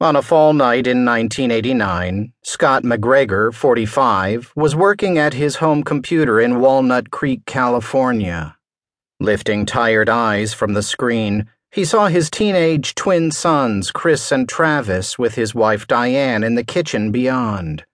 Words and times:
On 0.00 0.14
a 0.14 0.22
fall 0.22 0.52
night 0.52 0.86
in 0.86 1.04
1989, 1.04 2.32
Scott 2.44 2.84
McGregor, 2.84 3.52
45, 3.52 4.52
was 4.54 4.76
working 4.76 5.18
at 5.18 5.34
his 5.34 5.56
home 5.56 5.82
computer 5.82 6.40
in 6.40 6.60
Walnut 6.60 7.10
Creek, 7.10 7.44
California. 7.46 8.56
Lifting 9.18 9.66
tired 9.66 10.08
eyes 10.08 10.54
from 10.54 10.74
the 10.74 10.84
screen, 10.84 11.48
he 11.72 11.84
saw 11.84 12.06
his 12.06 12.30
teenage 12.30 12.94
twin 12.94 13.32
sons, 13.32 13.90
Chris 13.90 14.30
and 14.30 14.48
Travis, 14.48 15.18
with 15.18 15.34
his 15.34 15.52
wife 15.52 15.88
Diane 15.88 16.44
in 16.44 16.54
the 16.54 16.62
kitchen 16.62 17.10
beyond. 17.10 17.84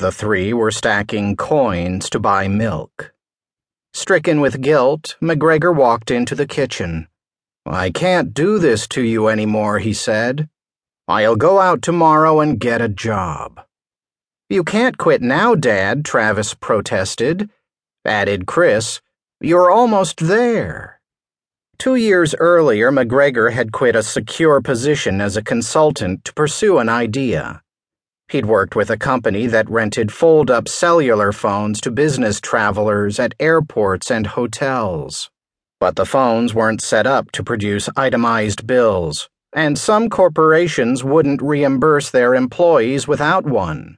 The 0.00 0.10
three 0.10 0.52
were 0.52 0.72
stacking 0.72 1.36
coins 1.36 2.10
to 2.10 2.18
buy 2.18 2.48
milk. 2.48 3.14
Stricken 3.92 4.40
with 4.40 4.60
guilt, 4.60 5.16
McGregor 5.22 5.72
walked 5.72 6.10
into 6.10 6.34
the 6.34 6.48
kitchen. 6.48 7.06
I 7.64 7.90
can't 7.90 8.34
do 8.34 8.58
this 8.58 8.88
to 8.88 9.02
you 9.02 9.28
anymore, 9.28 9.78
he 9.78 9.92
said. 9.92 10.48
I'll 11.06 11.36
go 11.36 11.60
out 11.60 11.82
tomorrow 11.82 12.40
and 12.40 12.58
get 12.58 12.80
a 12.80 12.88
job. 12.88 13.60
You 14.48 14.64
can't 14.64 14.96
quit 14.96 15.20
now, 15.20 15.54
Dad, 15.54 16.02
Travis 16.02 16.54
protested. 16.54 17.50
Added 18.06 18.46
Chris, 18.46 19.02
You're 19.38 19.70
almost 19.70 20.20
there. 20.20 21.02
Two 21.76 21.96
years 21.96 22.34
earlier, 22.38 22.90
McGregor 22.90 23.52
had 23.52 23.70
quit 23.70 23.94
a 23.94 24.02
secure 24.02 24.62
position 24.62 25.20
as 25.20 25.36
a 25.36 25.42
consultant 25.42 26.24
to 26.24 26.32
pursue 26.32 26.78
an 26.78 26.88
idea. 26.88 27.60
He'd 28.28 28.46
worked 28.46 28.74
with 28.74 28.88
a 28.88 28.96
company 28.96 29.46
that 29.48 29.68
rented 29.68 30.10
fold 30.10 30.50
up 30.50 30.68
cellular 30.68 31.32
phones 31.32 31.82
to 31.82 31.90
business 31.90 32.40
travelers 32.40 33.18
at 33.18 33.34
airports 33.38 34.10
and 34.10 34.26
hotels. 34.26 35.30
But 35.80 35.96
the 35.96 36.06
phones 36.06 36.54
weren't 36.54 36.80
set 36.80 37.06
up 37.06 37.30
to 37.32 37.44
produce 37.44 37.90
itemized 37.94 38.66
bills 38.66 39.28
and 39.54 39.78
some 39.78 40.10
corporations 40.10 41.04
wouldn't 41.04 41.40
reimburse 41.40 42.10
their 42.10 42.34
employees 42.34 43.06
without 43.06 43.44
one. 43.46 43.96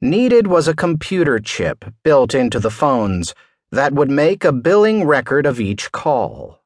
Needed 0.00 0.46
was 0.46 0.66
a 0.66 0.74
computer 0.74 1.38
chip 1.38 1.84
built 2.02 2.34
into 2.34 2.58
the 2.58 2.70
phones 2.70 3.34
that 3.70 3.92
would 3.92 4.10
make 4.10 4.44
a 4.44 4.52
billing 4.52 5.04
record 5.04 5.44
of 5.44 5.60
each 5.60 5.92
call. 5.92 6.62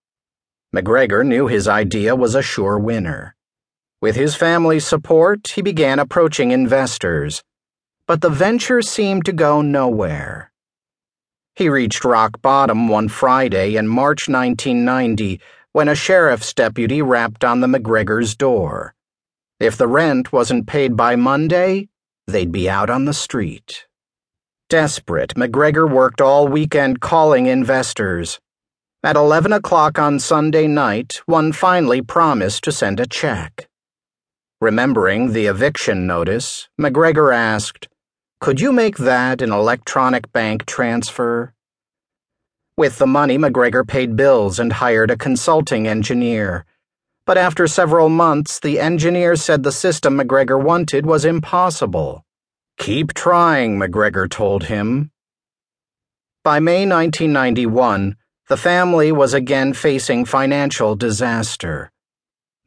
McGregor 0.74 1.26
knew 1.26 1.48
his 1.48 1.66
idea 1.66 2.14
was 2.14 2.34
a 2.34 2.42
sure 2.42 2.78
winner. 2.78 3.34
With 4.00 4.16
his 4.16 4.34
family's 4.34 4.86
support, 4.86 5.48
he 5.48 5.62
began 5.62 5.98
approaching 5.98 6.50
investors, 6.50 7.42
but 8.06 8.20
the 8.20 8.30
venture 8.30 8.82
seemed 8.82 9.24
to 9.24 9.32
go 9.32 9.62
nowhere. 9.62 10.52
He 11.54 11.68
reached 11.68 12.04
rock 12.04 12.40
bottom 12.40 12.88
one 12.88 13.08
Friday 13.08 13.76
in 13.76 13.86
March 13.86 14.28
1990 14.28 15.40
when 15.72 15.88
a 15.88 15.94
sheriff's 15.94 16.52
deputy 16.52 17.00
rapped 17.00 17.44
on 17.44 17.60
the 17.60 17.66
McGregor's 17.66 18.34
door. 18.34 18.94
If 19.58 19.76
the 19.76 19.88
rent 19.88 20.32
wasn't 20.32 20.66
paid 20.66 20.96
by 20.96 21.16
Monday, 21.16 21.88
they'd 22.26 22.52
be 22.52 22.68
out 22.68 22.90
on 22.90 23.06
the 23.06 23.14
street. 23.14 23.86
Desperate, 24.68 25.34
McGregor 25.34 25.90
worked 25.90 26.20
all 26.20 26.48
weekend 26.48 27.00
calling 27.00 27.46
investors. 27.46 28.38
At 29.02 29.16
11 29.16 29.52
o'clock 29.52 29.98
on 29.98 30.18
Sunday 30.18 30.66
night, 30.66 31.20
one 31.26 31.52
finally 31.52 32.02
promised 32.02 32.64
to 32.64 32.72
send 32.72 33.00
a 33.00 33.06
check. 33.06 33.68
Remembering 34.60 35.32
the 35.32 35.46
eviction 35.46 36.06
notice, 36.06 36.68
McGregor 36.80 37.34
asked, 37.34 37.88
Could 38.40 38.60
you 38.60 38.72
make 38.72 38.98
that 38.98 39.42
an 39.42 39.52
electronic 39.52 40.32
bank 40.32 40.66
transfer? 40.66 41.54
With 42.82 42.98
the 42.98 43.06
money, 43.06 43.38
McGregor 43.38 43.86
paid 43.86 44.16
bills 44.16 44.58
and 44.58 44.72
hired 44.72 45.12
a 45.12 45.16
consulting 45.16 45.86
engineer. 45.86 46.66
But 47.26 47.38
after 47.38 47.68
several 47.68 48.08
months, 48.08 48.58
the 48.58 48.80
engineer 48.80 49.36
said 49.36 49.62
the 49.62 49.70
system 49.70 50.18
McGregor 50.18 50.60
wanted 50.60 51.06
was 51.06 51.24
impossible. 51.24 52.24
Keep 52.78 53.14
trying, 53.14 53.78
McGregor 53.78 54.28
told 54.28 54.64
him. 54.64 55.12
By 56.42 56.58
May 56.58 56.84
1991, 56.84 58.16
the 58.48 58.56
family 58.56 59.12
was 59.12 59.32
again 59.32 59.74
facing 59.74 60.24
financial 60.24 60.96
disaster. 60.96 61.92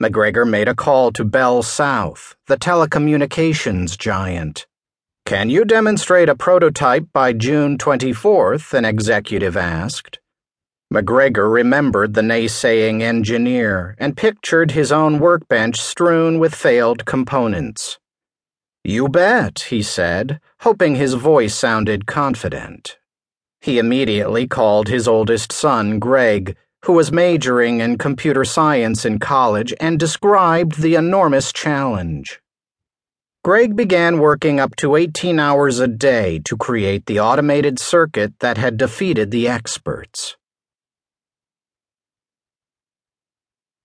McGregor 0.01 0.49
made 0.49 0.69
a 0.69 0.75
call 0.75 1.11
to 1.11 1.25
Bell 1.25 1.61
South, 1.61 2.37
the 2.47 2.55
telecommunications 2.55 3.97
giant. 3.97 4.65
Can 5.25 5.49
you 5.49 5.65
demonstrate 5.65 6.29
a 6.29 6.35
prototype 6.35 7.07
by 7.11 7.33
June 7.33 7.79
24th? 7.79 8.75
an 8.75 8.85
executive 8.85 9.57
asked. 9.57 10.19
McGregor 10.93 11.51
remembered 11.51 12.13
the 12.13 12.21
naysaying 12.21 13.01
engineer 13.01 13.95
and 13.97 14.15
pictured 14.15 14.69
his 14.69 14.91
own 14.91 15.17
workbench 15.17 15.81
strewn 15.81 16.37
with 16.37 16.53
failed 16.53 17.05
components. 17.05 17.97
You 18.83 19.09
bet, 19.09 19.65
he 19.69 19.81
said, 19.81 20.39
hoping 20.59 20.93
his 20.93 21.15
voice 21.15 21.55
sounded 21.55 22.05
confident. 22.05 22.99
He 23.61 23.79
immediately 23.79 24.45
called 24.45 24.89
his 24.89 25.07
oldest 25.07 25.51
son, 25.51 25.97
Greg, 25.97 26.55
who 26.83 26.93
was 26.93 27.11
majoring 27.11 27.79
in 27.79 27.97
computer 27.97 28.45
science 28.45 29.05
in 29.05 29.17
college, 29.17 29.73
and 29.79 29.99
described 29.99 30.83
the 30.83 30.93
enormous 30.93 31.51
challenge. 31.51 32.39
Greg 33.45 33.75
began 33.75 34.17
working 34.17 34.59
up 34.59 34.75
to 34.75 34.95
18 34.95 35.39
hours 35.39 35.77
a 35.77 35.87
day 35.87 36.39
to 36.45 36.57
create 36.57 37.05
the 37.05 37.19
automated 37.19 37.77
circuit 37.77 38.33
that 38.39 38.57
had 38.57 38.75
defeated 38.75 39.29
the 39.29 39.47
experts. 39.47 40.35